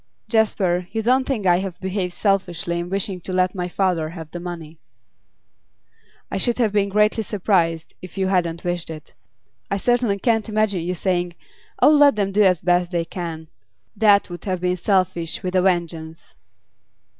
'Jasper, 0.27 0.87
you 0.91 1.03
don't 1.03 1.25
think 1.27 1.43
that 1.43 1.53
I 1.53 1.57
have 1.57 1.79
behaved 1.79 2.13
selfishly 2.13 2.79
in 2.79 2.89
wishing 2.89 3.21
to 3.21 3.31
let 3.31 3.53
my 3.53 3.67
father 3.67 4.09
have 4.09 4.31
the 4.31 4.39
money?' 4.39 4.79
'I 6.31 6.37
should 6.39 6.57
have 6.57 6.71
been 6.71 6.89
greatly 6.89 7.21
surprised 7.21 7.93
if 8.01 8.17
you 8.17 8.25
hadn't 8.25 8.63
wished 8.63 8.89
it. 8.89 9.13
I 9.69 9.77
certainly 9.77 10.17
can't 10.17 10.49
imagine 10.49 10.81
you 10.81 10.95
saying: 10.95 11.35
"Oh, 11.83 11.91
let 11.91 12.15
them 12.15 12.31
do 12.31 12.41
as 12.41 12.61
best 12.61 12.91
they 12.91 13.05
can!" 13.05 13.47
That 13.95 14.27
would 14.31 14.45
have 14.45 14.61
been 14.61 14.77
selfish 14.77 15.43
with 15.43 15.55
a 15.55 15.61
vengeance. 15.61 16.33